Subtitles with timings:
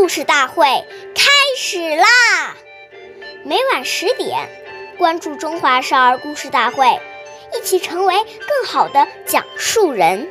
[0.00, 0.64] 故事大会
[1.14, 2.56] 开始啦！
[3.44, 4.48] 每晚十点，
[4.96, 6.86] 关注《中华少儿故事大会》，
[7.54, 10.26] 一起成为更好的讲述人。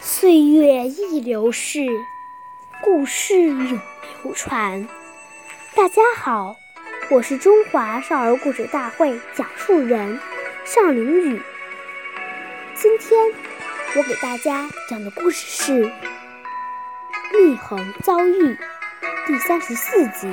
[0.00, 1.86] 岁月易流逝，
[2.82, 3.80] 故事永
[4.22, 4.86] 流传。
[5.74, 6.54] 大家好，
[7.10, 10.20] 我是中华少儿故事大会讲述人
[10.66, 11.42] 尚凌宇。
[12.74, 13.18] 今天
[13.96, 15.86] 我给大家讲的故事是
[17.38, 18.32] 《祢衡遭遇》
[19.24, 20.26] 第三十四集。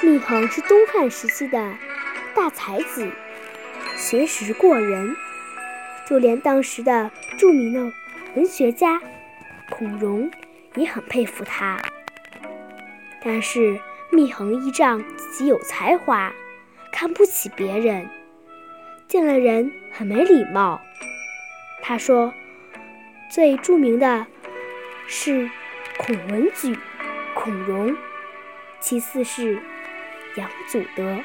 [0.00, 1.74] 祢衡是东汉时期的
[2.34, 3.06] 大才子，
[3.98, 5.14] 学识过人，
[6.08, 7.92] 就连当时的著名的
[8.34, 8.98] 文学家
[9.68, 10.30] 孔融
[10.74, 11.78] 也很佩服他。
[13.22, 13.78] 但是
[14.10, 16.32] 祢衡依仗自己有才华，
[16.90, 18.08] 看不起别人，
[19.06, 20.80] 见了人很没礼貌。
[21.82, 22.32] 他说，
[23.30, 24.26] 最著名的
[25.08, 25.48] 是
[25.96, 26.76] 孔文举、
[27.34, 27.96] 孔融，
[28.80, 29.62] 其次是
[30.34, 31.18] 杨祖德，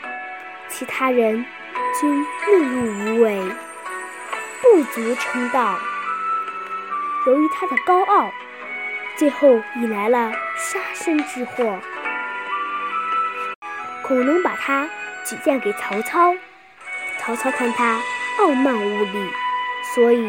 [0.68, 1.44] 其他人
[2.00, 3.42] 均碌碌无为，
[4.62, 5.80] 不足称道。
[7.26, 8.32] 由于他的高傲，
[9.18, 11.80] 最后引来了杀身之祸。
[14.04, 14.88] 孔融把他
[15.26, 16.36] 举荐给曹操，
[17.18, 18.00] 曹操看他
[18.40, 19.30] 傲慢无礼，
[19.96, 20.24] 所以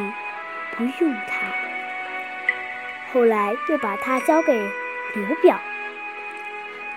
[0.77, 1.62] 不用他。
[3.13, 4.53] 后来又把他交给
[5.15, 5.61] 刘表，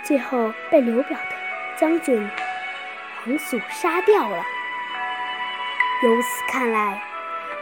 [0.01, 1.35] 最后被刘表的
[1.77, 2.29] 将军
[3.17, 4.37] 黄祖杀掉了。
[6.03, 7.01] 由此看来，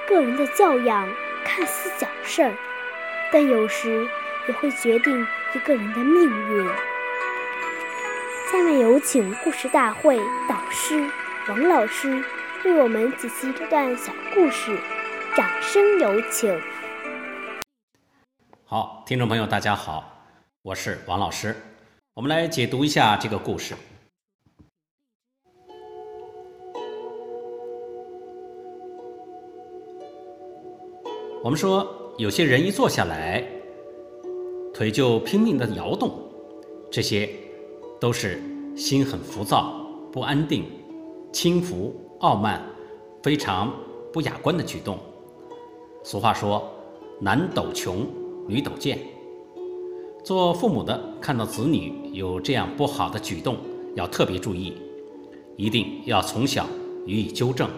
[0.08, 1.10] 个人的教养
[1.44, 2.54] 看似小事儿，
[3.32, 4.08] 但有时
[4.48, 6.70] 也会决定一个人的命运。
[8.52, 10.16] 下面有请故事大会
[10.48, 11.10] 导师
[11.48, 12.24] 王老师
[12.66, 14.78] 为我们解析这段小故事，
[15.36, 16.62] 掌声有请。
[18.74, 20.04] 好，听众朋友，大家好，
[20.64, 21.56] 我是王老师，
[22.16, 23.76] 我们来解读一下这个故事。
[31.44, 31.88] 我们说，
[32.18, 33.46] 有些人一坐下来，
[34.74, 36.12] 腿就拼命的摇动，
[36.92, 37.30] 这些。
[38.02, 38.42] 都是
[38.76, 40.66] 心很浮躁、不安定、
[41.32, 42.60] 轻浮、傲慢、
[43.22, 43.72] 非常
[44.12, 44.98] 不雅观的举动。
[46.04, 46.68] 俗话说
[47.22, 48.08] ：“男抖穷，
[48.48, 49.00] 女斗贱。”
[50.24, 53.58] 做父母的看到子女有这样不好的举动，
[53.96, 54.74] 要特别注意，
[55.58, 56.66] 一定要从小
[57.06, 57.70] 予以纠正，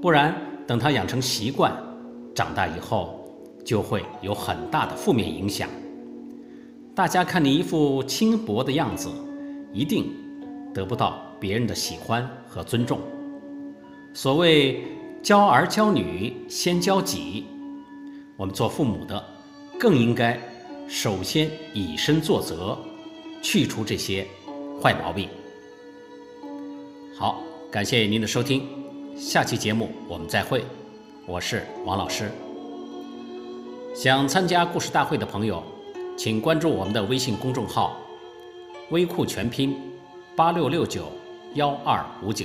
[0.00, 0.34] 不然
[0.66, 1.76] 等他养成习惯，
[2.34, 3.18] 长大以后
[3.64, 5.68] 就会有很大的负面影响。
[6.94, 9.10] 大家看你一副轻薄的样子，
[9.72, 10.12] 一定
[10.72, 13.00] 得不到别人的喜欢和尊重。
[14.14, 14.84] 所谓
[15.20, 17.44] 教儿教女先教己，
[18.36, 19.24] 我们做父母的
[19.80, 20.38] 更应该
[20.86, 22.76] 首先以身作则，
[23.40, 24.26] 去除这些
[24.78, 25.26] 坏毛病。
[27.16, 28.68] 好，感谢您的收听，
[29.16, 30.62] 下期节目我们再会，
[31.26, 32.30] 我是王老师。
[33.94, 35.64] 想参加故事大会的朋友。
[36.14, 37.96] 请关注我们的微信公众号
[38.92, 39.74] “微库全拼
[40.36, 41.10] 八六六九
[41.54, 42.44] 幺二五九”。